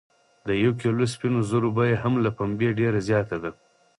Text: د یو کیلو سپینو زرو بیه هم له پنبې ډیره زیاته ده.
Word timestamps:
د 0.47 0.49
یو 0.63 0.71
کیلو 0.81 1.05
سپینو 1.13 1.39
زرو 1.51 1.69
بیه 1.77 1.97
هم 2.03 2.13
له 2.25 2.29
پنبې 2.37 2.69
ډیره 2.79 2.99
زیاته 3.07 3.37
ده. 3.43 3.51